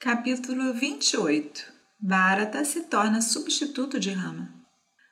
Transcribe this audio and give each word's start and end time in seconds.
Capítulo 0.00 0.72
28 0.74 1.72
Bharata 1.98 2.64
se 2.64 2.82
torna 2.82 3.20
substituto 3.20 3.98
de 3.98 4.12
Rama. 4.12 4.48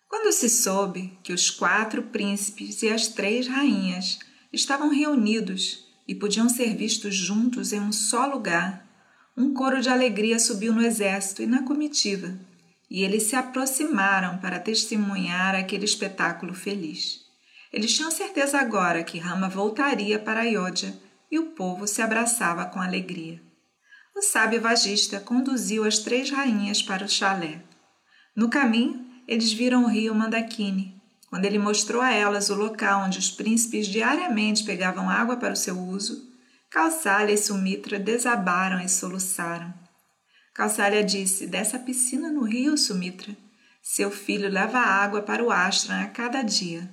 Quando 0.09 0.33
se 0.33 0.49
soube 0.49 1.19
que 1.25 1.33
os 1.33 1.51
quatro 1.51 2.05
príncipes 2.05 2.85
e 2.85 2.89
as 2.89 3.09
três 3.09 3.49
rainhas 3.49 4.21
estavam 4.53 4.89
reunidos 4.89 5.85
e 6.07 6.15
podiam 6.15 6.49
ser 6.49 6.77
vistos 6.77 7.17
juntos 7.17 7.73
em 7.73 7.81
um 7.81 7.91
só 7.91 8.27
lugar, 8.27 8.87
um 9.37 9.53
coro 9.53 9.81
de 9.81 9.89
alegria 9.89 10.39
subiu 10.39 10.73
no 10.73 10.87
exército 10.87 11.43
e 11.43 11.49
na 11.49 11.65
comitiva, 11.65 12.39
e 12.89 13.03
eles 13.03 13.25
se 13.25 13.35
aproximaram 13.35 14.39
para 14.39 14.61
testemunhar 14.61 15.57
aquele 15.57 15.85
espetáculo 15.85 16.55
feliz. 16.55 17.23
Eles 17.73 17.93
tinham 17.93 18.13
certeza 18.13 18.61
agora 18.61 19.03
que 19.03 19.19
Rama 19.19 19.49
voltaria 19.49 20.17
para 20.17 20.43
Ayodhya 20.43 20.97
e 21.29 21.41
o 21.41 21.47
povo 21.47 21.89
se 21.89 22.01
abraçava 22.01 22.67
com 22.67 22.81
alegria 22.81 23.45
o 24.17 24.23
sábio 24.23 24.63
vagista 24.63 25.21
conduziu 25.21 25.85
as 25.85 25.99
três 25.99 26.31
rainhas 26.31 26.83
para 26.83 27.05
o 27.05 27.09
chalé. 27.09 27.61
No 28.35 28.49
caminho, 28.49 29.05
eles 29.29 29.53
viram 29.53 29.85
o 29.85 29.89
rio 29.89 30.15
Mandakini. 30.15 30.97
Quando 31.29 31.45
ele 31.45 31.59
mostrou 31.59 32.01
a 32.01 32.11
elas 32.11 32.49
o 32.49 32.55
local 32.55 33.03
onde 33.03 33.19
os 33.19 33.31
príncipes 33.31 33.87
diariamente 33.87 34.65
pegavam 34.65 35.11
água 35.11 35.37
para 35.37 35.53
o 35.53 35.57
seu 35.57 35.79
uso, 35.79 36.33
Kausalya 36.71 37.35
e 37.35 37.37
Sumitra 37.37 37.99
desabaram 37.99 38.81
e 38.81 38.89
soluçaram. 38.89 39.73
Kausalya 40.55 41.05
disse: 41.05 41.47
Dessa 41.47 41.79
piscina 41.79 42.31
no 42.31 42.43
rio, 42.43 42.79
Sumitra, 42.79 43.37
seu 43.83 44.11
filho 44.11 44.49
leva 44.49 44.79
água 44.79 45.21
para 45.21 45.45
o 45.45 45.51
ashram 45.51 46.01
a 46.01 46.07
cada 46.07 46.41
dia. 46.41 46.91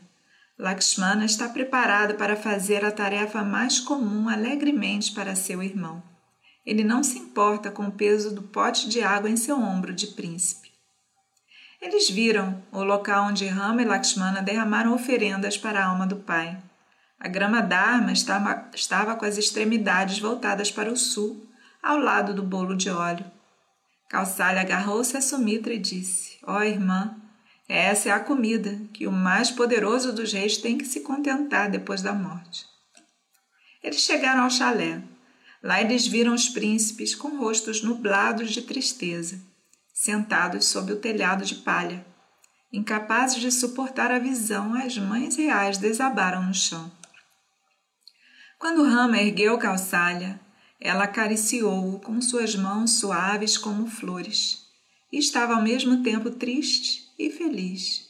Lakshmana 0.60 1.24
está 1.24 1.48
preparado 1.48 2.16
para 2.16 2.36
fazer 2.36 2.84
a 2.84 2.92
tarefa 2.92 3.44
mais 3.44 3.80
comum 3.80 4.28
alegremente 4.28 5.14
para 5.14 5.36
seu 5.36 5.64
irmão. 5.64 6.13
Ele 6.66 6.84
não 6.84 7.04
se 7.04 7.20
importa 7.20 7.70
com 7.70 7.88
o 7.88 7.92
peso 7.92 8.34
do 8.34 8.42
pote 8.42 8.88
de 8.88 9.02
água 9.02 9.30
em 9.30 9.36
seu 9.36 9.58
ombro 9.58 9.94
de 9.94 10.08
príncipe. 10.08 10.72
Eles 11.82 12.10
viram 12.10 12.64
o 12.72 12.82
local 12.84 13.26
onde 13.26 13.46
Rama 13.46 13.82
e 13.82 13.86
Lakshmana 13.86 14.42
derramaram 14.42 14.94
oferendas 14.94 15.58
para 15.58 15.84
a 15.84 15.88
alma 15.88 16.08
do 16.08 16.16
pai. 16.16 16.58
A 17.20 17.28
grama 17.28 17.62
Dharma 17.62 18.14
estava, 18.14 18.70
estava 18.74 19.16
com 19.16 19.26
as 19.26 19.38
extremidades 19.38 20.20
voltadas 20.20 20.72
para 20.72 20.92
o 20.92 20.98
sul, 20.98 21.46
ao 21.82 21.98
lado 21.98 22.34
do 22.34 22.42
bolo 22.42 22.76
de 22.76 22.90
óleo. 22.90 23.26
Kausalya 24.10 24.62
agarrou-se 24.62 25.18
a 25.18 25.22
Sumitra 25.22 25.74
e 25.74 25.80
disse: 25.80 26.38
Ó 26.46 26.58
oh, 26.58 26.64
irmã, 26.64 27.16
essa 27.68 28.10
é 28.10 28.12
a 28.12 28.20
comida 28.20 28.80
que 28.94 29.08
o 29.08 29.12
mais 29.12 29.52
poderoso 29.52 30.14
dos 30.14 30.32
reis 30.32 30.58
tem 30.58 30.78
que 30.78 30.86
se 30.86 31.02
contentar 31.02 31.70
depois 31.70 32.02
da 32.02 32.14
morte. 32.14 32.66
Eles 33.82 34.02
chegaram 34.02 34.44
ao 34.44 34.50
chalé. 34.50 35.02
Lá 35.64 35.82
eles 35.82 36.06
viram 36.06 36.34
os 36.34 36.50
príncipes 36.50 37.16
com 37.16 37.38
rostos 37.38 37.82
nublados 37.82 38.52
de 38.52 38.62
tristeza, 38.64 39.42
sentados 39.94 40.66
sob 40.66 40.92
o 40.92 41.00
telhado 41.00 41.46
de 41.46 41.56
palha. 41.56 42.06
Incapazes 42.72 43.40
de 43.40 43.50
suportar 43.50 44.12
a 44.12 44.20
visão, 44.20 44.74
as 44.74 44.98
mães 44.98 45.38
reais 45.38 45.78
desabaram 45.78 46.44
no 46.44 46.54
chão. 46.54 46.92
Quando 48.60 48.84
Rama 48.84 49.22
ergueu 49.22 49.58
Calçalha, 49.58 50.40
ela 50.82 51.06
acariciou-o 51.06 52.00
com 52.00 52.20
suas 52.20 52.56
mãos 52.56 53.00
suaves 53.00 53.58
como 53.58 53.88
flores, 53.88 54.68
e 55.12 55.18
estava 55.18 55.54
ao 55.54 55.62
mesmo 55.62 56.04
tempo 56.04 56.30
triste 56.30 57.08
e 57.18 57.30
feliz. 57.30 58.10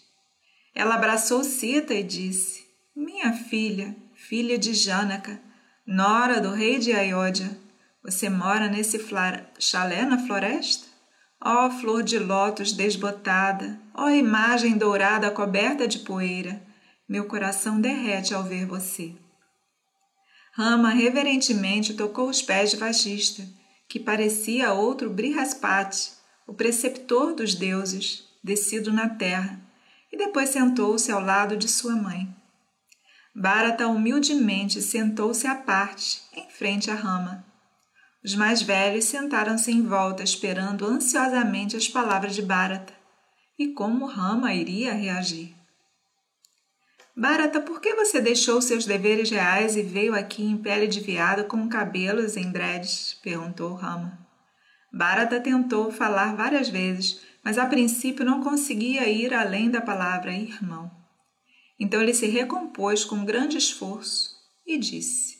Ela 0.74 0.96
abraçou 0.96 1.44
Sita 1.44 1.94
e 1.94 2.02
disse: 2.02 2.66
Minha 2.96 3.32
filha, 3.34 3.96
filha 4.16 4.58
de 4.58 4.74
Janaka, 4.74 5.40
Nora 5.86 6.40
do 6.40 6.52
rei 6.52 6.80
de 6.80 6.94
Ayodhya, 6.94 7.60
você 8.02 8.30
mora 8.30 8.70
nesse 8.70 8.98
chalé 9.60 10.06
na 10.06 10.18
floresta? 10.26 10.88
Ó 11.44 11.68
oh, 11.68 11.72
flor 11.72 12.04
de 12.04 12.18
lótus 12.18 12.72
desbotada, 12.72 13.78
ó 13.94 14.06
oh, 14.06 14.10
imagem 14.10 14.78
dourada 14.78 15.30
coberta 15.30 15.86
de 15.86 16.00
poeira, 16.00 16.64
meu 17.08 17.26
coração 17.26 17.82
derrete 17.82 18.34
ao 18.34 18.44
ver 18.44 18.66
você. 18.66 19.14
Rama 20.54 20.90
reverentemente 20.90 21.96
tocou 21.96 22.30
os 22.30 22.42
pés 22.42 22.72
de 22.72 22.78
Vagista, 22.78 23.44
que 23.90 24.00
parecia 24.00 24.72
outro 24.72 25.10
Brihaspati, 25.10 26.12
o 26.48 26.54
preceptor 26.54 27.34
dos 27.34 27.56
deuses, 27.56 28.24
descido 28.42 28.94
na 28.94 29.10
terra, 29.10 29.60
e 30.10 30.18
depois 30.18 30.48
sentou-se 30.48 31.12
ao 31.12 31.20
lado 31.20 31.58
de 31.58 31.68
sua 31.68 31.94
mãe. 31.94 32.34
Bharata 33.36 33.88
humildemente 33.88 34.82
sentou-se 34.82 35.48
à 35.48 35.56
parte, 35.56 36.22
em 36.36 36.50
frente 36.50 36.92
à 36.92 36.96
rama. 36.96 37.44
Os 38.24 38.36
mais 38.36 38.62
velhos 38.62 39.06
sentaram-se 39.06 39.72
em 39.72 39.82
volta, 39.82 40.24
esperando 40.24 40.86
ansiosamente 40.86 41.76
as 41.76 41.88
palavras 41.88 42.36
de 42.36 42.42
Bharata 42.42 42.94
e 43.58 43.68
como 43.70 44.06
Rama 44.06 44.54
iria 44.54 44.94
reagir. 44.94 45.56
Bharata, 47.16 47.62
por 47.62 47.80
que 47.80 47.94
você 47.94 48.20
deixou 48.20 48.62
seus 48.62 48.86
deveres 48.86 49.30
reais 49.30 49.76
e 49.76 49.84
veio 49.84 50.16
aqui 50.16 50.44
em 50.44 50.58
pele 50.58 50.88
de 50.88 51.00
veado 51.00 51.44
com 51.46 51.70
cabelos 51.70 52.36
em 52.36 52.52
dreads? 52.52 53.20
perguntou 53.22 53.74
Rama. 53.76 54.18
Bharata 54.92 55.40
tentou 55.40 55.92
falar 55.92 56.36
várias 56.36 56.70
vezes, 56.70 57.22
mas 57.44 57.58
a 57.58 57.66
princípio 57.66 58.26
não 58.26 58.42
conseguia 58.42 59.08
ir 59.08 59.34
além 59.34 59.70
da 59.70 59.82
palavra 59.82 60.34
irmão. 60.34 61.03
Então 61.84 62.02
ele 62.02 62.14
se 62.14 62.28
recompôs 62.28 63.04
com 63.04 63.26
grande 63.26 63.58
esforço 63.58 64.38
e 64.66 64.78
disse: 64.78 65.38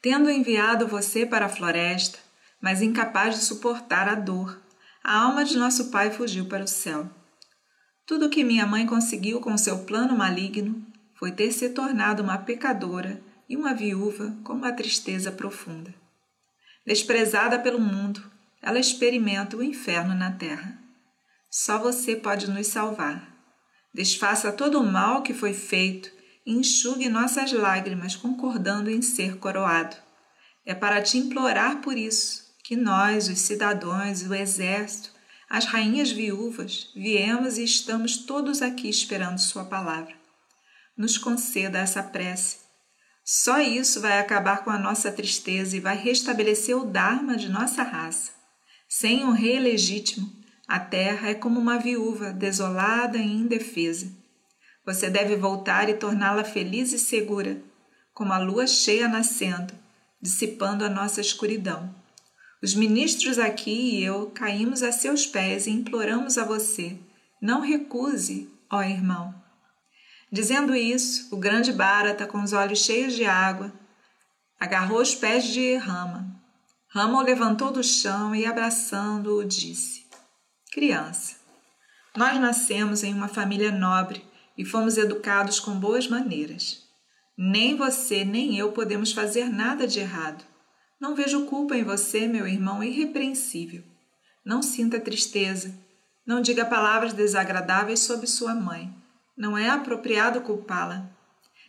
Tendo 0.00 0.30
enviado 0.30 0.88
você 0.88 1.26
para 1.26 1.44
a 1.44 1.48
floresta, 1.50 2.18
mas 2.62 2.80
incapaz 2.80 3.34
de 3.34 3.44
suportar 3.44 4.08
a 4.08 4.14
dor, 4.14 4.58
a 5.04 5.18
alma 5.18 5.44
de 5.44 5.58
nosso 5.58 5.90
pai 5.90 6.10
fugiu 6.10 6.46
para 6.46 6.64
o 6.64 6.66
céu. 6.66 7.10
Tudo 8.06 8.24
o 8.24 8.30
que 8.30 8.42
minha 8.42 8.64
mãe 8.66 8.86
conseguiu 8.86 9.38
com 9.38 9.58
seu 9.58 9.80
plano 9.84 10.16
maligno 10.16 10.82
foi 11.14 11.30
ter 11.30 11.52
se 11.52 11.68
tornado 11.68 12.22
uma 12.22 12.38
pecadora 12.38 13.22
e 13.50 13.58
uma 13.58 13.74
viúva 13.74 14.34
com 14.42 14.54
uma 14.54 14.72
tristeza 14.72 15.30
profunda. 15.30 15.94
Desprezada 16.86 17.58
pelo 17.58 17.78
mundo, 17.78 18.22
ela 18.62 18.78
experimenta 18.78 19.58
o 19.58 19.62
inferno 19.62 20.14
na 20.14 20.32
terra. 20.32 20.78
Só 21.50 21.78
você 21.78 22.16
pode 22.16 22.48
nos 22.50 22.66
salvar. 22.66 23.39
Desfaça 23.92 24.52
todo 24.52 24.80
o 24.80 24.86
mal 24.86 25.22
que 25.22 25.34
foi 25.34 25.52
feito 25.52 26.10
e 26.46 26.52
enxugue 26.52 27.08
nossas 27.08 27.52
lágrimas, 27.52 28.14
concordando 28.14 28.90
em 28.90 29.02
ser 29.02 29.38
coroado. 29.38 29.96
É 30.64 30.74
para 30.74 31.02
te 31.02 31.18
implorar 31.18 31.80
por 31.80 31.96
isso 31.96 32.50
que 32.62 32.76
nós, 32.76 33.28
os 33.28 33.40
cidadãos, 33.40 34.22
o 34.22 34.34
exército, 34.34 35.10
as 35.48 35.64
rainhas 35.64 36.12
viúvas, 36.12 36.92
viemos 36.94 37.58
e 37.58 37.64
estamos 37.64 38.18
todos 38.18 38.62
aqui 38.62 38.88
esperando 38.88 39.40
Sua 39.40 39.64
palavra. 39.64 40.14
Nos 40.96 41.18
conceda 41.18 41.78
essa 41.78 42.02
prece. 42.02 42.58
Só 43.24 43.58
isso 43.60 44.00
vai 44.00 44.20
acabar 44.20 44.62
com 44.62 44.70
a 44.70 44.78
nossa 44.78 45.10
tristeza 45.10 45.76
e 45.76 45.80
vai 45.80 45.96
restabelecer 45.96 46.76
o 46.76 46.84
Dharma 46.84 47.36
de 47.36 47.48
nossa 47.48 47.82
raça. 47.82 48.30
Sem 48.88 49.24
um 49.24 49.32
rei 49.32 49.58
legítimo, 49.58 50.39
a 50.70 50.78
terra 50.78 51.30
é 51.30 51.34
como 51.34 51.58
uma 51.58 51.80
viúva 51.80 52.32
desolada 52.32 53.18
e 53.18 53.26
indefesa. 53.26 54.08
Você 54.86 55.10
deve 55.10 55.34
voltar 55.34 55.88
e 55.88 55.94
torná-la 55.94 56.44
feliz 56.44 56.92
e 56.92 56.98
segura, 56.98 57.60
como 58.14 58.32
a 58.32 58.38
lua 58.38 58.68
cheia 58.68 59.08
nascendo, 59.08 59.74
dissipando 60.22 60.84
a 60.84 60.88
nossa 60.88 61.20
escuridão. 61.20 61.92
Os 62.62 62.72
ministros 62.72 63.36
aqui 63.36 63.96
e 63.96 64.04
eu 64.04 64.30
caímos 64.30 64.84
a 64.84 64.92
seus 64.92 65.26
pés 65.26 65.66
e 65.66 65.70
imploramos 65.70 66.38
a 66.38 66.44
você: 66.44 66.96
não 67.42 67.62
recuse, 67.62 68.48
ó 68.70 68.80
irmão. 68.80 69.34
Dizendo 70.30 70.76
isso, 70.76 71.34
o 71.34 71.36
grande 71.36 71.72
Bharata, 71.72 72.28
com 72.28 72.40
os 72.40 72.52
olhos 72.52 72.78
cheios 72.78 73.14
de 73.14 73.24
água, 73.24 73.72
agarrou 74.60 75.00
os 75.00 75.16
pés 75.16 75.46
de 75.46 75.74
Rama. 75.74 76.30
Rama 76.86 77.18
o 77.18 77.22
levantou 77.22 77.72
do 77.72 77.82
chão 77.82 78.36
e, 78.36 78.46
abraçando-o, 78.46 79.44
disse: 79.44 80.08
Criança. 80.72 81.34
Nós 82.16 82.38
nascemos 82.38 83.02
em 83.02 83.12
uma 83.12 83.26
família 83.26 83.72
nobre 83.72 84.24
e 84.56 84.64
fomos 84.64 84.96
educados 84.96 85.58
com 85.58 85.72
boas 85.72 86.06
maneiras. 86.06 86.84
Nem 87.36 87.74
você 87.74 88.24
nem 88.24 88.56
eu 88.56 88.70
podemos 88.70 89.10
fazer 89.10 89.46
nada 89.46 89.84
de 89.84 89.98
errado. 89.98 90.44
Não 91.00 91.16
vejo 91.16 91.44
culpa 91.46 91.76
em 91.76 91.82
você, 91.82 92.28
meu 92.28 92.46
irmão 92.46 92.84
irrepreensível. 92.84 93.82
Não 94.44 94.62
sinta 94.62 95.00
tristeza. 95.00 95.74
Não 96.24 96.40
diga 96.40 96.64
palavras 96.64 97.12
desagradáveis 97.12 97.98
sobre 97.98 98.28
sua 98.28 98.54
mãe. 98.54 98.94
Não 99.36 99.58
é 99.58 99.68
apropriado 99.68 100.40
culpá-la. 100.40 101.10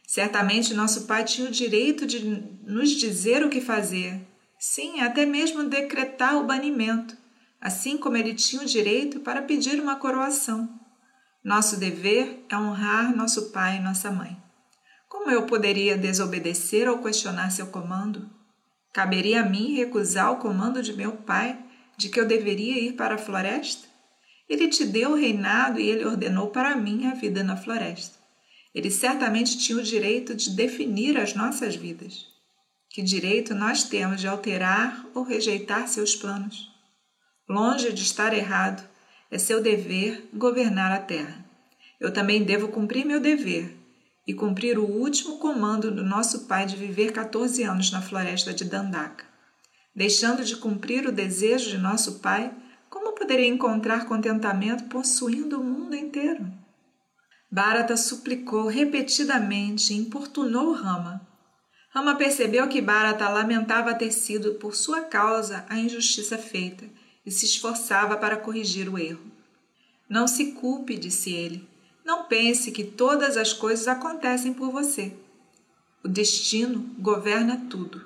Certamente 0.05 0.75
nosso 0.75 1.07
pai 1.07 1.23
tinha 1.23 1.47
o 1.47 1.51
direito 1.51 2.05
de 2.05 2.19
nos 2.67 2.91
dizer 2.91 3.43
o 3.43 3.49
que 3.49 3.61
fazer. 3.61 4.21
Sim, 4.59 4.99
até 4.99 5.25
mesmo 5.25 5.63
decretar 5.63 6.37
o 6.37 6.45
banimento 6.45 7.19
assim 7.61 7.97
como 7.97 8.17
ele 8.17 8.33
tinha 8.33 8.63
o 8.63 8.65
direito 8.65 9.19
para 9.19 9.43
pedir 9.43 9.79
uma 9.79 9.95
coroação. 9.95 10.67
Nosso 11.43 11.77
dever 11.77 12.43
é 12.49 12.57
honrar 12.57 13.15
nosso 13.15 13.51
pai 13.51 13.77
e 13.77 13.81
nossa 13.81 14.11
mãe. 14.11 14.35
Como 15.07 15.29
eu 15.29 15.45
poderia 15.45 15.97
desobedecer 15.97 16.89
ou 16.89 16.97
questionar 16.97 17.51
seu 17.51 17.67
comando? 17.67 18.27
Caberia 18.91 19.41
a 19.41 19.45
mim 19.45 19.75
recusar 19.75 20.31
o 20.31 20.37
comando 20.37 20.81
de 20.81 20.93
meu 20.93 21.11
pai 21.13 21.57
de 21.97 22.09
que 22.09 22.19
eu 22.19 22.25
deveria 22.25 22.79
ir 22.79 22.93
para 22.93 23.15
a 23.15 23.19
floresta? 23.19 23.87
Ele 24.49 24.67
te 24.67 24.85
deu 24.85 25.11
o 25.11 25.15
reinado 25.15 25.79
e 25.79 25.87
ele 25.87 26.05
ordenou 26.05 26.47
para 26.47 26.75
mim 26.75 27.05
a 27.05 27.13
vida 27.13 27.43
na 27.43 27.55
floresta. 27.55 28.17
Ele 28.73 28.89
certamente 28.89 29.57
tinha 29.57 29.77
o 29.77 29.83
direito 29.83 30.33
de 30.33 30.49
definir 30.51 31.17
as 31.17 31.33
nossas 31.35 31.75
vidas. 31.75 32.25
Que 32.89 33.01
direito 33.01 33.53
nós 33.53 33.83
temos 33.83 34.19
de 34.19 34.27
alterar 34.27 35.05
ou 35.13 35.23
rejeitar 35.23 35.87
seus 35.87 36.15
planos? 36.15 36.70
Longe 37.49 37.91
de 37.91 38.03
estar 38.03 38.33
errado, 38.33 38.87
é 39.29 39.37
seu 39.37 39.61
dever 39.61 40.29
governar 40.33 40.91
a 40.91 40.99
terra. 40.99 41.43
Eu 41.99 42.11
também 42.13 42.43
devo 42.43 42.67
cumprir 42.67 43.05
meu 43.05 43.19
dever 43.19 43.77
e 44.27 44.33
cumprir 44.33 44.77
o 44.77 44.85
último 44.85 45.37
comando 45.37 45.91
do 45.91 46.03
nosso 46.03 46.45
pai 46.47 46.65
de 46.65 46.75
viver 46.75 47.11
14 47.11 47.63
anos 47.63 47.91
na 47.91 48.01
floresta 48.01 48.53
de 48.53 48.65
Dandaka. 48.65 49.25
Deixando 49.95 50.43
de 50.43 50.55
cumprir 50.55 51.07
o 51.07 51.11
desejo 51.11 51.69
de 51.69 51.77
nosso 51.77 52.19
pai, 52.19 52.53
como 52.89 53.13
poderia 53.13 53.47
encontrar 53.47 54.05
contentamento 54.05 54.85
possuindo 54.85 55.59
o 55.59 55.63
mundo 55.63 55.95
inteiro? 55.95 56.45
Bharata 57.51 57.97
suplicou 57.97 58.67
repetidamente 58.67 59.93
e 59.93 59.97
importunou 59.97 60.71
Rama. 60.73 61.27
Rama 61.89 62.15
percebeu 62.15 62.67
que 62.69 62.81
Bharata 62.81 63.27
lamentava 63.27 63.93
ter 63.93 64.11
sido 64.11 64.53
por 64.53 64.75
sua 64.75 65.01
causa 65.01 65.65
a 65.67 65.77
injustiça 65.77 66.37
feita 66.37 66.85
e 67.25 67.31
se 67.31 67.45
esforçava 67.45 68.17
para 68.17 68.37
corrigir 68.37 68.89
o 68.89 68.97
erro. 68.97 69.31
Não 70.09 70.27
se 70.27 70.53
culpe, 70.53 70.97
disse 70.97 71.31
ele. 71.31 71.67
Não 72.03 72.25
pense 72.25 72.71
que 72.71 72.83
todas 72.83 73.37
as 73.37 73.53
coisas 73.53 73.87
acontecem 73.87 74.53
por 74.53 74.71
você. 74.71 75.13
O 76.03 76.07
destino 76.07 76.81
governa 76.99 77.67
tudo. 77.69 78.05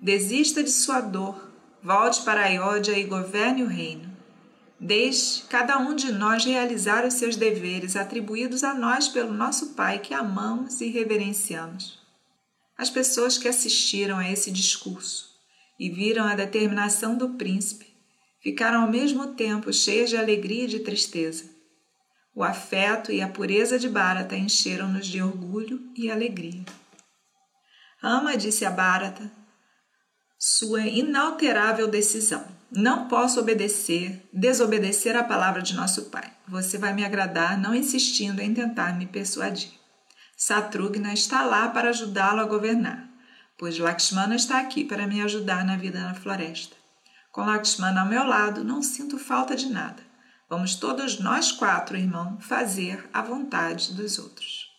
Desista 0.00 0.62
de 0.62 0.70
sua 0.70 1.00
dor, 1.00 1.50
volte 1.82 2.22
para 2.22 2.44
Ayodhya 2.44 2.98
e 2.98 3.04
governe 3.04 3.62
o 3.62 3.68
reino. 3.68 4.10
Deixe 4.78 5.42
cada 5.48 5.78
um 5.78 5.94
de 5.94 6.10
nós 6.10 6.44
realizar 6.44 7.06
os 7.06 7.14
seus 7.14 7.36
deveres 7.36 7.94
atribuídos 7.94 8.64
a 8.64 8.74
nós 8.74 9.08
pelo 9.08 9.32
nosso 9.32 9.74
Pai 9.74 9.98
que 9.98 10.14
amamos 10.14 10.80
e 10.80 10.88
reverenciamos. 10.88 12.00
As 12.76 12.90
pessoas 12.90 13.38
que 13.38 13.46
assistiram 13.46 14.18
a 14.18 14.28
esse 14.28 14.50
discurso 14.50 15.30
e 15.78 15.88
viram 15.90 16.24
a 16.24 16.34
determinação 16.34 17.16
do 17.16 17.30
príncipe 17.30 17.91
ficaram 18.42 18.82
ao 18.82 18.90
mesmo 18.90 19.28
tempo 19.34 19.72
cheias 19.72 20.10
de 20.10 20.16
alegria 20.16 20.64
e 20.64 20.68
de 20.68 20.80
tristeza. 20.80 21.44
O 22.34 22.42
afeto 22.42 23.12
e 23.12 23.20
a 23.20 23.28
pureza 23.28 23.78
de 23.78 23.88
Bharata 23.88 24.36
encheram-nos 24.36 25.06
de 25.06 25.22
orgulho 25.22 25.80
e 25.94 26.10
alegria. 26.10 26.64
Ama 28.02 28.36
disse 28.36 28.64
a 28.64 28.70
Bharata 28.70 29.30
sua 30.44 30.80
inalterável 30.80 31.86
decisão. 31.86 32.44
Não 32.68 33.06
posso 33.06 33.38
obedecer, 33.38 34.28
desobedecer 34.32 35.14
a 35.16 35.22
palavra 35.22 35.62
de 35.62 35.72
nosso 35.72 36.06
pai. 36.06 36.32
Você 36.48 36.78
vai 36.78 36.92
me 36.92 37.04
agradar 37.04 37.56
não 37.56 37.72
insistindo 37.72 38.40
em 38.40 38.52
tentar 38.52 38.98
me 38.98 39.06
persuadir. 39.06 39.70
Satrugna 40.36 41.12
está 41.12 41.44
lá 41.44 41.68
para 41.68 41.90
ajudá-lo 41.90 42.40
a 42.40 42.44
governar, 42.44 43.08
pois 43.56 43.78
Lakshmana 43.78 44.34
está 44.34 44.58
aqui 44.58 44.82
para 44.82 45.06
me 45.06 45.22
ajudar 45.22 45.64
na 45.64 45.76
vida 45.76 46.00
na 46.00 46.14
floresta. 46.14 46.81
Com 47.32 47.46
Lakshmana 47.46 48.02
ao 48.02 48.06
meu 48.06 48.24
lado, 48.24 48.62
não 48.62 48.82
sinto 48.82 49.18
falta 49.18 49.56
de 49.56 49.70
nada. 49.70 50.02
Vamos 50.50 50.74
todos 50.74 51.18
nós 51.18 51.50
quatro, 51.50 51.96
irmão, 51.96 52.38
fazer 52.38 53.08
a 53.10 53.22
vontade 53.22 53.94
dos 53.94 54.18
outros. 54.18 54.70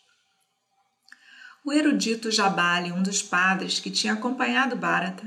O 1.66 1.74
erudito 1.74 2.30
Jabali, 2.30 2.92
um 2.92 3.02
dos 3.02 3.24
padres 3.24 3.80
que 3.80 3.90
tinha 3.90 4.14
acompanhado 4.14 4.76
Bharata, 4.76 5.26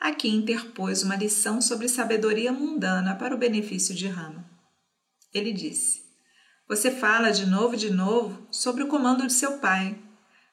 aqui 0.00 0.28
interpôs 0.28 1.04
uma 1.04 1.14
lição 1.14 1.60
sobre 1.60 1.88
sabedoria 1.88 2.52
mundana 2.52 3.14
para 3.14 3.36
o 3.36 3.38
benefício 3.38 3.94
de 3.94 4.08
Rama. 4.08 4.44
Ele 5.32 5.52
disse: 5.52 6.02
Você 6.68 6.90
fala 6.90 7.30
de 7.30 7.46
novo 7.46 7.74
e 7.74 7.78
de 7.78 7.92
novo 7.92 8.48
sobre 8.50 8.82
o 8.82 8.88
comando 8.88 9.28
de 9.28 9.32
seu 9.32 9.58
pai. 9.58 9.96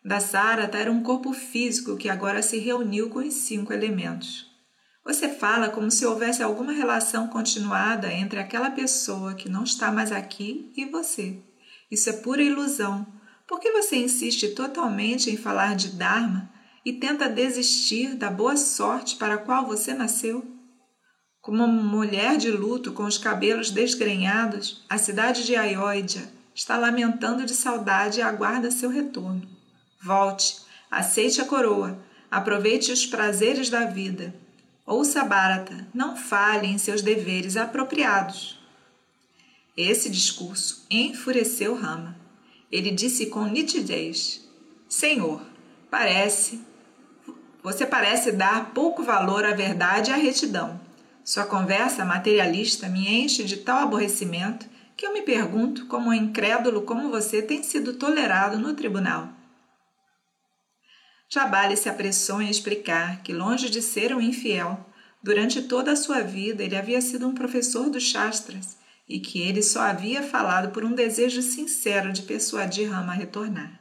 Dasarata 0.06 0.78
era 0.78 0.92
um 0.92 1.02
corpo 1.02 1.34
físico 1.34 1.98
que 1.98 2.10
agora 2.10 2.44
se 2.44 2.60
reuniu 2.60 3.10
com 3.10 3.20
os 3.20 3.34
cinco 3.34 3.74
elementos. 3.74 4.51
Você 5.04 5.30
fala 5.30 5.70
como 5.70 5.90
se 5.90 6.06
houvesse 6.06 6.44
alguma 6.44 6.72
relação 6.72 7.28
continuada 7.28 8.12
entre 8.14 8.40
aquela 8.40 8.70
pessoa 8.70 9.34
que 9.34 9.50
não 9.50 9.64
está 9.64 9.92
mais 9.92 10.12
aqui 10.12 10.72
e 10.78 10.86
você. 10.86 11.42
Isso 11.90 12.10
é 12.10 12.14
pura 12.14 12.44
ilusão. 12.44 13.06
Por 13.48 13.60
que 13.60 13.72
você 13.72 13.98
insiste 13.98 14.50
totalmente 14.50 15.30
em 15.30 15.38
falar 15.38 15.76
de 15.76 15.90
Dharma 15.90 16.50
e 16.86 16.94
tenta 16.94 17.28
desistir 17.28 18.16
da 18.16 18.30
boa 18.30 18.56
sorte 18.56 19.16
para 19.16 19.36
a 19.36 19.38
qual 19.40 19.66
você 19.66 19.94
nasceu? 19.94 20.46
Como 21.42 21.64
uma 21.64 21.68
mulher 21.68 22.38
de 22.38 22.52
luto 22.52 22.94
com 22.94 23.04
os 23.04 23.18
cabelos 23.18 23.72
desgrenhados, 23.72 24.86
a 24.88 25.00
cidade 25.00 25.44
de 25.44 25.56
Ayodhya 25.56 26.32
está 26.54 26.78
lamentando 26.78 27.46
de 27.46 27.56
saudade 27.56 28.20
e 28.20 28.24
aguarda 28.24 28.70
seu 28.70 28.90
retorno. 28.90 29.50
Volte, 30.04 30.58
aceite 30.90 31.42
a 31.42 31.46
coroa, 31.46 32.00
aproveite 32.30 32.92
os 32.92 33.06
prazeres 33.06 33.70
da 33.70 33.86
vida. 33.86 34.34
Ouça 34.92 35.24
Bharata, 35.24 35.88
não 35.94 36.18
fale 36.18 36.68
em 36.68 36.78
seus 36.78 37.02
deveres 37.02 37.56
apropriados. 37.56 38.60
Esse 39.78 40.10
discurso 40.10 40.86
enfureceu 40.92 41.74
Rama. 41.76 42.18
Ele 42.70 42.92
disse 42.92 43.28
com 43.28 43.46
nitidez: 43.46 44.46
Senhor, 44.90 45.42
parece 45.90 46.60
você 47.64 47.86
parece 47.86 48.34
dar 48.34 48.72
pouco 48.74 49.02
valor 49.02 49.46
à 49.46 49.54
verdade 49.54 50.12
e 50.12 50.14
à 50.14 50.18
retidão. 50.18 50.78
Sua 51.24 51.46
conversa 51.46 52.04
materialista 52.04 52.90
me 52.90 53.08
enche 53.08 53.46
de 53.46 53.56
tal 53.56 53.84
aborrecimento 53.84 54.68
que 54.98 55.06
eu 55.06 55.14
me 55.14 55.22
pergunto 55.22 55.86
como 55.86 56.10
um 56.10 56.14
incrédulo 56.14 56.82
como 56.82 57.10
você 57.10 57.42
tem 57.42 57.64
sido 57.64 57.94
tolerado 57.94 58.60
no 58.60 58.74
tribunal. 58.74 59.30
Jabali 61.34 61.78
se 61.78 61.88
apressou 61.88 62.42
em 62.42 62.50
explicar 62.50 63.24
que, 63.24 63.32
longe 63.32 63.70
de 63.70 63.82
ser 63.82 64.14
um 64.14 64.20
infiel, 64.20 64.86
durante 65.24 65.62
toda 65.62 65.94
a 65.94 65.96
sua 65.96 66.20
vida 66.20 66.62
ele 66.62 66.76
havia 66.76 67.00
sido 67.00 67.26
um 67.26 67.34
professor 67.34 67.90
dos 67.90 68.04
Shastras 68.04 68.76
e 69.08 69.18
que 69.18 69.42
ele 69.42 69.64
só 69.64 69.82
havia 69.82 70.22
falado 70.22 70.74
por 70.74 70.84
um 70.84 70.94
desejo 70.94 71.42
sincero 71.42 72.12
de 72.12 72.24
persuadir 72.24 72.92
Rama 72.92 73.14
a 73.14 73.16
retornar. 73.16 73.80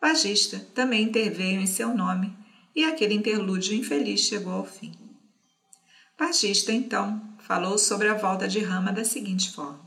Vagista 0.00 0.60
também 0.74 1.02
interveio 1.02 1.60
em 1.60 1.66
seu 1.66 1.92
nome 1.92 2.36
e 2.74 2.84
aquele 2.84 3.14
interlúdio 3.14 3.74
infeliz 3.74 4.20
chegou 4.20 4.52
ao 4.52 4.64
fim. 4.64 4.92
Pagista, 6.16 6.70
então, 6.70 7.20
falou 7.40 7.76
sobre 7.78 8.08
a 8.08 8.14
volta 8.14 8.46
de 8.46 8.60
Rama 8.60 8.92
da 8.92 9.04
seguinte 9.04 9.50
forma. 9.50 9.80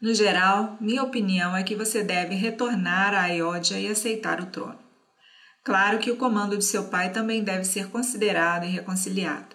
No 0.00 0.12
geral, 0.12 0.76
minha 0.80 1.04
opinião 1.04 1.56
é 1.56 1.62
que 1.62 1.76
você 1.76 2.02
deve 2.02 2.34
retornar 2.34 3.14
a 3.14 3.22
Ayodhya 3.22 3.78
e 3.78 3.86
aceitar 3.86 4.40
o 4.40 4.46
trono. 4.46 4.81
Claro 5.64 5.98
que 5.98 6.10
o 6.10 6.16
comando 6.16 6.58
de 6.58 6.64
seu 6.64 6.84
pai 6.84 7.12
também 7.12 7.44
deve 7.44 7.64
ser 7.64 7.88
considerado 7.88 8.64
e 8.64 8.70
reconciliado. 8.70 9.54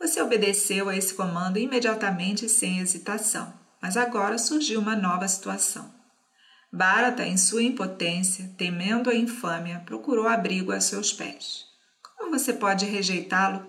Você 0.00 0.20
obedeceu 0.20 0.88
a 0.88 0.96
esse 0.96 1.14
comando 1.14 1.58
imediatamente 1.58 2.48
sem 2.48 2.80
hesitação, 2.80 3.52
mas 3.80 3.96
agora 3.96 4.38
surgiu 4.38 4.80
uma 4.80 4.96
nova 4.96 5.28
situação. 5.28 5.92
Bharata, 6.72 7.24
em 7.24 7.36
sua 7.36 7.62
impotência, 7.62 8.50
temendo 8.56 9.08
a 9.08 9.14
infâmia, 9.14 9.82
procurou 9.86 10.26
abrigo 10.26 10.72
a 10.72 10.80
seus 10.80 11.12
pés. 11.12 11.66
Como 12.16 12.30
você 12.30 12.52
pode 12.52 12.86
rejeitá-lo? 12.86 13.66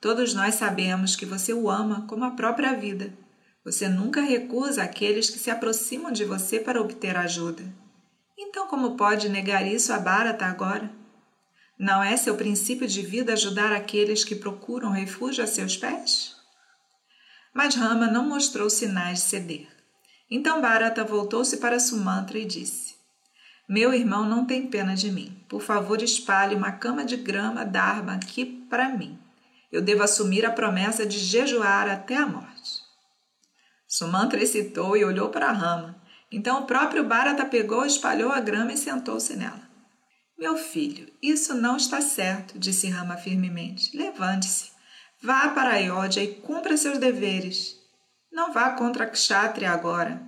Todos 0.00 0.34
nós 0.34 0.56
sabemos 0.56 1.14
que 1.14 1.24
você 1.24 1.54
o 1.54 1.70
ama 1.70 2.04
como 2.08 2.24
a 2.24 2.32
própria 2.32 2.74
vida. 2.74 3.16
Você 3.64 3.88
nunca 3.88 4.20
recusa 4.20 4.82
aqueles 4.82 5.30
que 5.30 5.38
se 5.38 5.50
aproximam 5.50 6.10
de 6.10 6.24
você 6.24 6.58
para 6.58 6.80
obter 6.80 7.16
ajuda. 7.16 7.62
Então, 8.36 8.66
como 8.66 8.96
pode 8.96 9.28
negar 9.28 9.64
isso 9.64 9.92
a 9.92 9.98
Bharata 9.98 10.44
agora? 10.44 11.01
Não 11.78 12.02
é 12.02 12.16
seu 12.16 12.36
princípio 12.36 12.86
de 12.86 13.02
vida 13.02 13.32
ajudar 13.32 13.72
aqueles 13.72 14.24
que 14.24 14.34
procuram 14.34 14.90
refúgio 14.90 15.42
a 15.42 15.46
seus 15.46 15.76
pés? 15.76 16.36
Mas 17.52 17.74
Rama 17.74 18.06
não 18.06 18.28
mostrou 18.28 18.70
sinais 18.70 19.20
de 19.20 19.24
ceder. 19.24 19.68
Então 20.30 20.60
Bharata 20.60 21.04
voltou-se 21.04 21.56
para 21.58 21.78
Sumantra 21.80 22.38
e 22.38 22.44
disse: 22.44 22.92
meu 23.68 23.94
irmão 23.94 24.28
não 24.28 24.44
tem 24.44 24.66
pena 24.66 24.94
de 24.94 25.10
mim. 25.10 25.34
Por 25.48 25.62
favor, 25.62 26.02
espalhe 26.02 26.54
uma 26.54 26.72
cama 26.72 27.06
de 27.06 27.16
grama 27.16 27.64
d'arma 27.64 28.14
aqui 28.14 28.44
para 28.44 28.90
mim. 28.90 29.18
Eu 29.70 29.80
devo 29.80 30.02
assumir 30.02 30.44
a 30.44 30.50
promessa 30.50 31.06
de 31.06 31.18
jejuar 31.18 31.88
até 31.88 32.16
a 32.16 32.26
morte. 32.26 32.82
Sumantra 33.88 34.42
excitou 34.42 34.94
e 34.94 35.04
olhou 35.04 35.30
para 35.30 35.52
rama. 35.52 35.96
Então 36.30 36.60
o 36.60 36.66
próprio 36.66 37.04
Bharata 37.04 37.46
pegou, 37.46 37.86
espalhou 37.86 38.30
a 38.30 38.40
grama 38.40 38.72
e 38.72 38.76
sentou-se 38.76 39.34
nela. 39.36 39.71
Meu 40.42 40.56
filho, 40.56 41.06
isso 41.22 41.54
não 41.54 41.76
está 41.76 42.00
certo, 42.00 42.58
disse 42.58 42.88
Rama 42.88 43.16
firmemente. 43.16 43.96
Levante-se. 43.96 44.72
Vá 45.22 45.50
para 45.50 45.74
Ayodhya 45.74 46.24
e 46.24 46.34
cumpra 46.34 46.76
seus 46.76 46.98
deveres. 46.98 47.78
Não 48.32 48.52
vá 48.52 48.70
contra 48.70 49.04
a 49.04 49.06
Kshatriya 49.06 49.70
agora. 49.70 50.20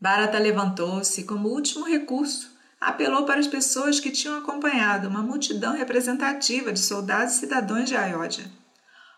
Bharata 0.00 0.40
levantou-se 0.40 1.22
como 1.22 1.50
último 1.50 1.84
recurso 1.84 2.50
apelou 2.80 3.26
para 3.26 3.38
as 3.38 3.46
pessoas 3.46 4.00
que 4.00 4.10
tinham 4.10 4.36
acompanhado 4.36 5.06
uma 5.06 5.22
multidão 5.22 5.72
representativa 5.72 6.72
de 6.72 6.80
soldados 6.80 7.34
e 7.34 7.38
cidadãos 7.38 7.88
de 7.88 7.94
Ayodhya. 7.94 8.50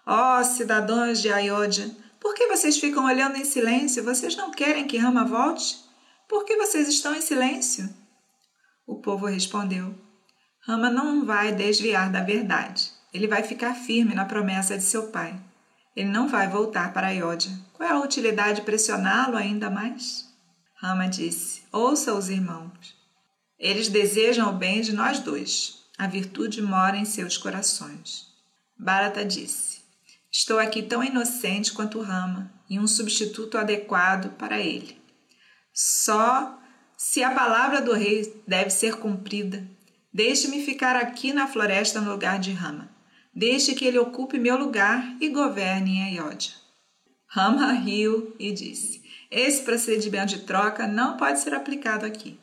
Ó 0.06 0.38
oh, 0.38 0.44
cidadãos 0.44 1.22
de 1.22 1.32
Ayodhya, 1.32 1.96
por 2.20 2.34
que 2.34 2.46
vocês 2.46 2.76
ficam 2.76 3.06
olhando 3.06 3.38
em 3.38 3.44
silêncio? 3.46 4.04
Vocês 4.04 4.36
não 4.36 4.50
querem 4.50 4.86
que 4.86 4.98
Rama 4.98 5.24
volte? 5.24 5.82
Por 6.28 6.44
que 6.44 6.58
vocês 6.58 6.88
estão 6.88 7.14
em 7.14 7.22
silêncio? 7.22 7.88
O 8.86 8.96
povo 8.96 9.24
respondeu: 9.24 10.09
Rama 10.62 10.90
não 10.90 11.24
vai 11.24 11.52
desviar 11.52 12.10
da 12.10 12.22
verdade. 12.22 12.90
Ele 13.12 13.26
vai 13.26 13.42
ficar 13.42 13.74
firme 13.74 14.14
na 14.14 14.24
promessa 14.24 14.76
de 14.76 14.84
seu 14.84 15.08
pai. 15.08 15.34
Ele 15.96 16.08
não 16.08 16.28
vai 16.28 16.48
voltar 16.48 16.92
para 16.92 17.08
Ayodhya. 17.08 17.50
Qual 17.72 17.88
é 17.88 17.92
a 17.92 18.00
utilidade 18.00 18.60
de 18.60 18.62
pressioná-lo 18.62 19.36
ainda 19.36 19.70
mais? 19.70 20.28
Rama 20.76 21.08
disse: 21.08 21.62
Ouça 21.72 22.14
os 22.14 22.28
irmãos. 22.28 22.94
Eles 23.58 23.88
desejam 23.88 24.48
o 24.50 24.56
bem 24.56 24.80
de 24.80 24.92
nós 24.92 25.18
dois. 25.18 25.80
A 25.98 26.06
virtude 26.06 26.62
mora 26.62 26.96
em 26.96 27.04
seus 27.04 27.36
corações. 27.36 28.26
Bharata 28.78 29.24
disse: 29.24 29.80
Estou 30.32 30.58
aqui 30.58 30.82
tão 30.82 31.02
inocente 31.02 31.72
quanto 31.72 32.00
Rama 32.00 32.50
e 32.68 32.78
um 32.78 32.86
substituto 32.86 33.58
adequado 33.58 34.30
para 34.36 34.60
ele. 34.60 34.98
Só 35.74 36.58
se 36.96 37.22
a 37.22 37.34
palavra 37.34 37.80
do 37.80 37.92
rei 37.92 38.42
deve 38.46 38.70
ser 38.70 38.96
cumprida, 38.96 39.66
deixe-me 40.12 40.64
ficar 40.64 40.96
aqui 40.96 41.32
na 41.32 41.46
floresta 41.46 42.00
no 42.00 42.10
lugar 42.10 42.38
de 42.38 42.52
Rama. 42.52 42.90
Deixe 43.34 43.74
que 43.74 43.84
ele 43.84 43.98
ocupe 43.98 44.38
meu 44.38 44.56
lugar 44.56 45.16
e 45.20 45.28
governe 45.28 45.98
em 45.98 46.04
Ayodhya. 46.04 46.52
Rama 47.26 47.72
riu 47.72 48.34
e 48.38 48.52
disse: 48.52 49.02
Esse 49.30 49.62
procedimento 49.62 50.34
de 50.34 50.40
troca 50.40 50.88
não 50.88 51.16
pode 51.16 51.40
ser 51.40 51.54
aplicado 51.54 52.04
aqui. 52.04 52.38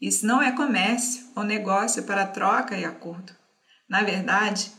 Isso 0.00 0.26
não 0.26 0.42
é 0.42 0.50
comércio 0.50 1.26
ou 1.36 1.44
negócio 1.44 2.02
para 2.02 2.26
troca 2.26 2.76
e 2.76 2.84
acordo. 2.84 3.32
Na 3.88 4.02
verdade, 4.02 4.72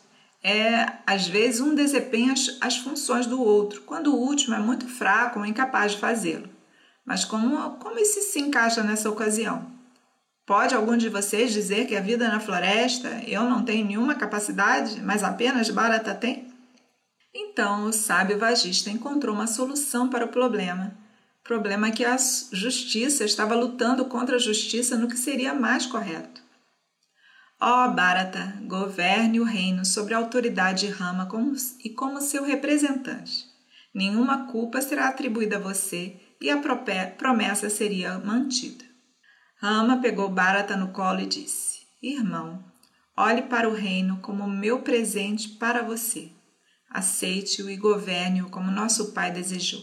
é 0.44 0.92
às 1.06 1.28
vezes 1.28 1.62
um 1.62 1.74
desempenha 1.74 2.34
as, 2.60 2.78
funções 2.78 3.26
do 3.26 3.42
outro, 3.42 3.82
quando 3.84 4.14
o 4.14 4.20
último 4.20 4.56
é 4.56 4.60
muito 4.60 4.88
fraco 4.88 5.40
ou 5.40 5.46
incapaz 5.46 5.94
de 5.94 6.00
fazê-lo. 6.00 6.50
Mas 7.06 7.24
como, 7.24 7.78
como 7.78 8.00
isso 8.00 8.20
se 8.22 8.40
encaixa 8.40 8.84
nessa 8.84 9.10
ocasião? 9.10 9.72
Pode 10.46 10.76
algum 10.76 10.98
de 10.98 11.08
vocês 11.08 11.54
dizer 11.54 11.88
que 11.88 11.96
a 11.96 12.02
vida 12.02 12.28
na 12.28 12.40
floresta 12.40 13.08
eu 13.26 13.44
não 13.44 13.64
tenho 13.64 13.86
nenhuma 13.86 14.16
capacidade, 14.16 15.02
mas 15.02 15.24
apenas 15.24 15.70
Barata 15.70 16.14
tem? 16.14 16.54
Então 17.34 17.86
o 17.86 17.94
sábio 17.94 18.38
vagista 18.38 18.90
encontrou 18.90 19.34
uma 19.34 19.48
solução 19.48 20.10
para 20.10 20.26
o 20.26 20.30
problema. 20.30 20.98
Problema 21.44 21.92
que 21.92 22.04
a 22.04 22.18
justiça 22.52 23.24
estava 23.24 23.56
lutando 23.56 24.06
contra 24.06 24.36
a 24.36 24.40
justiça 24.40 24.98
no 24.98 25.08
que 25.08 25.18
seria 25.18 25.54
mais 25.54 25.86
correto. 25.86 26.42
Ó 27.60 27.86
oh, 27.86 27.92
Bharata, 27.92 28.58
governe 28.64 29.40
o 29.40 29.46
reino 29.46 29.86
sobre 29.86 30.14
a 30.14 30.18
autoridade 30.18 30.88
de 30.88 30.92
Rama 30.92 31.26
como, 31.26 31.54
e 31.84 31.90
como 31.90 32.20
seu 32.20 32.44
representante. 32.44 33.46
Nenhuma 33.94 34.48
culpa 34.52 34.82
será 34.82 35.08
atribuída 35.08 35.56
a 35.56 35.60
você 35.60 36.20
e 36.42 36.50
a 36.50 36.62
promessa 37.18 37.70
seria 37.70 38.20
mantida. 38.20 38.93
Rama 39.64 40.02
pegou 40.02 40.28
Bharata 40.28 40.76
no 40.76 40.90
colo 40.90 41.22
e 41.22 41.26
disse: 41.26 41.88
Irmão, 42.02 42.62
olhe 43.16 43.44
para 43.44 43.70
o 43.70 43.74
reino 43.74 44.18
como 44.18 44.46
meu 44.46 44.82
presente 44.82 45.48
para 45.52 45.82
você. 45.82 46.30
Aceite-o 46.90 47.70
e 47.70 47.78
governe-o 47.78 48.50
como 48.50 48.70
nosso 48.70 49.14
pai 49.14 49.32
desejou. 49.32 49.82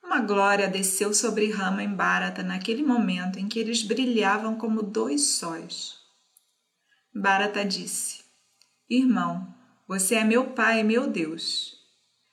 Uma 0.00 0.20
glória 0.20 0.68
desceu 0.68 1.12
sobre 1.12 1.50
Rama 1.50 1.82
em 1.82 1.92
Bharata 1.92 2.44
naquele 2.44 2.84
momento 2.84 3.40
em 3.40 3.48
que 3.48 3.58
eles 3.58 3.82
brilhavam 3.82 4.54
como 4.56 4.84
dois 4.84 5.30
sóis. 5.30 5.96
Bharata 7.12 7.64
disse: 7.64 8.22
Irmão, 8.88 9.52
você 9.88 10.14
é 10.14 10.22
meu 10.22 10.50
pai 10.50 10.78
e 10.78 10.84
meu 10.84 11.08
Deus. 11.08 11.74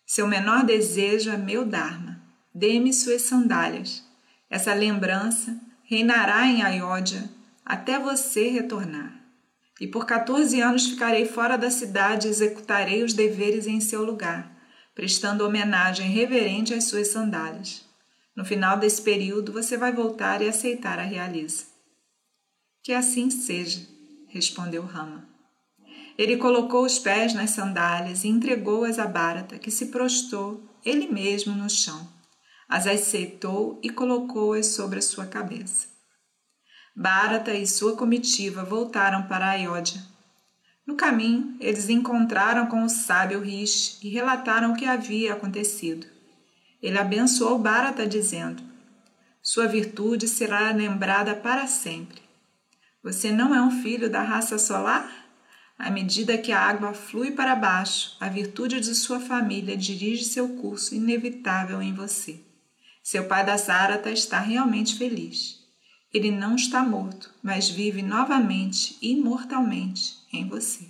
Seu 0.06 0.28
menor 0.28 0.64
desejo 0.64 1.32
é 1.32 1.38
meu 1.38 1.66
Dharma. 1.66 2.22
Dê-me 2.54 2.94
suas 2.94 3.24
sandálias. 3.24 4.04
Essa 4.52 4.72
lembrança 4.76 5.71
reinará 5.92 6.48
em 6.48 6.64
Ayodhya 6.64 7.30
até 7.66 8.00
você 8.00 8.48
retornar. 8.48 9.14
E 9.78 9.86
por 9.86 10.06
14 10.06 10.62
anos 10.62 10.88
ficarei 10.88 11.26
fora 11.26 11.58
da 11.58 11.70
cidade 11.70 12.28
e 12.28 12.30
executarei 12.30 13.04
os 13.04 13.14
deveres 13.14 13.68
em 13.68 13.82
seu 13.82 14.02
lugar, 14.02 14.58
prestando 14.96 15.46
homenagem 15.46 16.10
reverente 16.10 16.74
às 16.74 16.86
suas 16.86 17.10
sandálias. 17.10 17.86
No 18.34 18.46
final 18.46 18.80
desse 18.80 19.02
período, 19.02 19.52
você 19.52 19.76
vai 19.76 19.92
voltar 19.92 20.42
e 20.42 20.48
aceitar 20.48 20.98
a 20.98 21.04
realiza. 21.04 21.66
Que 22.82 22.94
assim 22.94 23.30
seja, 23.30 23.86
respondeu 24.30 24.84
Rama. 24.84 25.28
Ele 26.18 26.38
colocou 26.38 26.86
os 26.86 27.00
pés 27.00 27.34
nas 27.34 27.50
sandálias 27.50 28.24
e 28.24 28.30
entregou-as 28.30 28.98
a 28.98 29.08
Bharata, 29.08 29.60
que 29.60 29.70
se 29.70 29.88
prostrou 29.88 30.64
ele 30.86 31.10
mesmo 31.10 31.54
no 31.54 31.70
chão 31.70 32.21
as 32.72 32.88
aceitou 32.88 33.78
e 33.84 33.90
colocou-as 33.90 34.68
sobre 34.68 35.00
a 35.00 35.02
sua 35.02 35.26
cabeça. 35.26 35.90
Bharata 36.96 37.54
e 37.54 37.68
sua 37.68 37.98
comitiva 37.98 38.64
voltaram 38.64 39.24
para 39.24 39.50
Ayodhya. 39.50 40.02
No 40.88 40.96
caminho, 40.96 41.58
eles 41.60 41.90
encontraram 41.90 42.68
com 42.68 42.86
o 42.86 42.90
sábio 42.90 43.42
Rishi 43.42 43.98
e 44.08 44.10
relataram 44.10 44.72
o 44.72 44.76
que 44.78 44.86
havia 44.86 45.34
acontecido. 45.34 46.08
Ele 46.82 46.98
abençoou 46.98 47.60
Bharata, 47.60 48.08
dizendo: 48.08 48.64
Sua 49.42 49.68
virtude 49.68 50.30
será 50.30 50.72
lembrada 50.72 51.36
para 51.36 51.68
sempre. 51.68 52.22
Você 53.04 53.34
não 53.34 53.54
é 53.54 53.62
um 53.62 53.82
filho 53.82 54.10
da 54.10 54.24
raça 54.24 54.58
solar? 54.58 55.12
À 55.78 55.90
medida 55.90 56.38
que 56.38 56.54
a 56.54 56.60
água 56.60 56.94
flui 56.94 57.32
para 57.32 57.54
baixo, 57.54 58.16
a 58.18 58.30
virtude 58.30 58.80
de 58.80 58.96
sua 58.96 59.20
família 59.20 59.76
dirige 59.76 60.24
seu 60.24 60.48
curso 60.56 60.96
inevitável 60.96 61.82
em 61.82 61.94
você. 61.94 62.51
Seu 63.12 63.26
pai 63.26 63.46
da 63.46 63.58
Sarata 63.58 64.10
está 64.10 64.40
realmente 64.40 64.98
feliz. 64.98 65.60
Ele 66.14 66.32
não 66.32 66.56
está 66.56 66.82
morto, 66.82 67.30
mas 67.44 67.70
vive 67.70 68.02
novamente, 68.02 68.98
imortalmente, 69.02 70.14
em 70.32 70.48
você. 70.48 70.88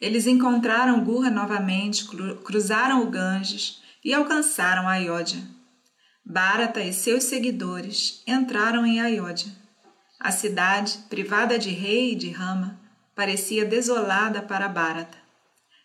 Eles 0.00 0.26
encontraram 0.26 1.04
Gurra 1.04 1.28
novamente, 1.30 2.06
cruzaram 2.42 3.02
o 3.02 3.10
Ganges 3.10 3.82
e 4.02 4.14
alcançaram 4.14 4.88
Ayodhya. 4.88 5.42
Bharata 6.24 6.80
e 6.80 6.90
seus 6.90 7.24
seguidores 7.24 8.22
entraram 8.26 8.86
em 8.86 9.02
Ayodhya. 9.02 9.52
A 10.18 10.32
cidade, 10.32 10.96
privada 11.10 11.58
de 11.58 11.68
rei 11.68 12.12
e 12.12 12.16
de 12.16 12.30
rama, 12.30 12.80
parecia 13.14 13.66
desolada 13.66 14.40
para 14.40 14.70
Bharata. 14.70 15.18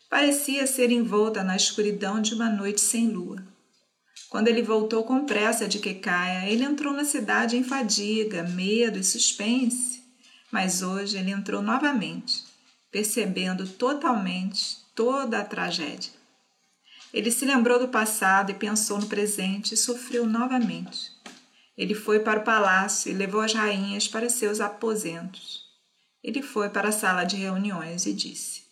Parecia 0.09 0.65
ser 0.65 0.91
envolta 0.91 1.43
na 1.43 1.57
escuridão 1.57 2.21
de 2.21 2.33
uma 2.33 2.47
noite 2.47 2.79
sem 2.79 3.09
lua. 3.09 3.51
Quando 4.33 4.47
ele 4.47 4.63
voltou 4.63 5.03
com 5.03 5.27
pressa 5.27 5.67
de 5.67 5.77
Kekaya, 5.77 6.49
ele 6.49 6.63
entrou 6.63 6.91
na 6.91 7.05
cidade 7.05 7.55
em 7.55 7.63
fadiga, 7.63 8.41
medo 8.41 8.97
e 8.97 9.03
suspense. 9.03 10.03
Mas 10.51 10.81
hoje 10.81 11.19
ele 11.19 11.29
entrou 11.29 11.61
novamente, 11.61 12.43
percebendo 12.89 13.67
totalmente 13.67 14.77
toda 14.95 15.37
a 15.37 15.45
tragédia. 15.45 16.11
Ele 17.13 17.29
se 17.29 17.45
lembrou 17.45 17.77
do 17.77 17.89
passado 17.89 18.49
e 18.49 18.55
pensou 18.55 18.99
no 18.99 19.05
presente 19.05 19.75
e 19.75 19.77
sofreu 19.77 20.25
novamente. 20.25 21.11
Ele 21.77 21.93
foi 21.93 22.19
para 22.19 22.39
o 22.39 22.43
palácio 22.43 23.11
e 23.11 23.13
levou 23.13 23.39
as 23.39 23.53
rainhas 23.53 24.07
para 24.07 24.31
seus 24.31 24.59
aposentos. 24.59 25.61
Ele 26.23 26.41
foi 26.41 26.71
para 26.71 26.89
a 26.89 26.91
sala 26.91 27.23
de 27.23 27.35
reuniões 27.35 28.07
e 28.07 28.13
disse: 28.13 28.63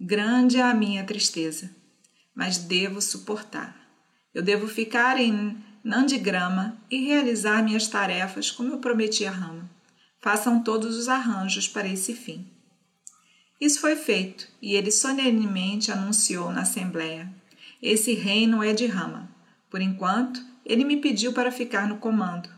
Grande 0.00 0.56
é 0.56 0.62
a 0.62 0.72
minha 0.72 1.04
tristeza, 1.04 1.70
mas 2.34 2.56
devo 2.56 3.02
suportar. 3.02 3.83
Eu 4.34 4.42
devo 4.42 4.66
ficar 4.66 5.20
em 5.20 5.56
Nandigrama 5.84 6.76
e 6.90 7.04
realizar 7.04 7.62
minhas 7.62 7.86
tarefas 7.86 8.50
como 8.50 8.72
eu 8.72 8.78
prometi 8.78 9.24
a 9.24 9.30
Rama. 9.30 9.70
Façam 10.20 10.62
todos 10.62 10.96
os 10.96 11.08
arranjos 11.08 11.68
para 11.68 11.86
esse 11.86 12.14
fim. 12.14 12.44
Isso 13.60 13.80
foi 13.80 13.94
feito 13.94 14.48
e 14.60 14.74
ele 14.74 14.90
solenemente 14.90 15.92
anunciou 15.92 16.50
na 16.50 16.62
Assembleia: 16.62 17.32
Esse 17.80 18.14
reino 18.14 18.62
é 18.62 18.72
de 18.72 18.86
Rama. 18.86 19.28
Por 19.70 19.80
enquanto, 19.80 20.44
ele 20.64 20.84
me 20.84 20.96
pediu 20.96 21.32
para 21.32 21.52
ficar 21.52 21.86
no 21.86 21.98
comando. 21.98 22.48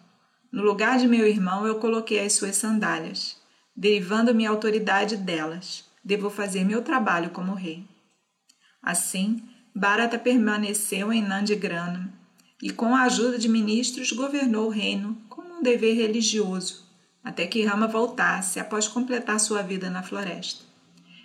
No 0.50 0.62
lugar 0.62 0.98
de 0.98 1.06
meu 1.06 1.26
irmão, 1.26 1.66
eu 1.66 1.78
coloquei 1.78 2.24
as 2.24 2.32
suas 2.32 2.56
sandálias, 2.56 3.36
derivando 3.76 4.34
minha 4.34 4.48
autoridade 4.48 5.16
delas. 5.16 5.84
Devo 6.02 6.30
fazer 6.30 6.64
meu 6.64 6.82
trabalho 6.82 7.30
como 7.30 7.52
rei. 7.52 7.84
Assim, 8.80 9.42
Bharata 9.78 10.18
permaneceu 10.18 11.12
em 11.12 11.20
Nandigrana 11.20 12.10
e, 12.62 12.70
com 12.70 12.96
a 12.96 13.02
ajuda 13.02 13.38
de 13.38 13.46
ministros, 13.46 14.10
governou 14.10 14.68
o 14.68 14.70
reino 14.70 15.18
como 15.28 15.58
um 15.58 15.62
dever 15.62 15.94
religioso, 15.94 16.82
até 17.22 17.46
que 17.46 17.62
Rama 17.62 17.86
voltasse 17.86 18.58
após 18.58 18.88
completar 18.88 19.38
sua 19.38 19.60
vida 19.60 19.90
na 19.90 20.02
floresta. 20.02 20.64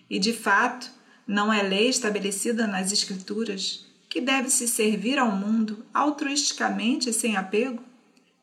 E, 0.10 0.20
de 0.20 0.34
fato, 0.34 0.92
não 1.26 1.54
é 1.54 1.64
lei 1.64 1.88
estabelecida 1.88 2.68
nas 2.68 2.92
Escrituras 2.92 3.86
que 4.10 4.20
deve-se 4.20 4.68
servir 4.68 5.18
ao 5.18 5.32
mundo 5.32 5.86
altruisticamente 5.94 7.10
e 7.10 7.14
sem 7.14 7.38
apego, 7.38 7.82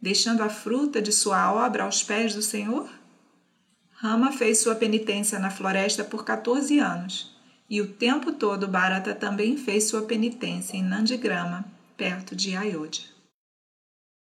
deixando 0.01 0.43
a 0.43 0.49
fruta 0.49 1.03
de 1.03 1.13
sua 1.13 1.53
obra 1.53 1.85
aos 1.85 2.03
pés 2.03 2.35
do 2.35 2.41
Senhor? 2.41 2.89
Rama 3.91 4.33
fez 4.33 4.61
sua 4.61 4.75
penitência 4.75 5.39
na 5.39 5.51
floresta 5.51 6.03
por 6.03 6.25
14 6.25 6.79
anos, 6.79 7.38
e 7.69 7.81
o 7.81 7.87
tempo 7.87 8.33
todo 8.33 8.69
Bharata 8.69 9.15
também 9.15 9.57
fez 9.57 9.85
sua 9.85 10.03
penitência 10.03 10.77
em 10.77 10.83
Nandigrama, 10.83 11.65
perto 11.97 12.35
de 12.35 12.57
Ayodhya. 12.57 13.18